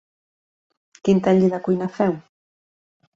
Quin 1.07 1.21
taller 1.27 1.49
de 1.55 1.59
cuina 1.67 1.89
feu? 1.99 2.17